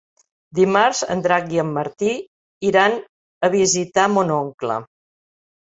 Dimarts 0.59 1.01
en 1.15 1.21
Drac 1.27 1.53
i 1.57 1.61
en 1.65 1.69
Martí 1.75 2.15
iran 2.71 2.97
a 3.01 3.53
visitar 3.59 4.09
mon 4.17 4.37
oncle. 4.41 4.83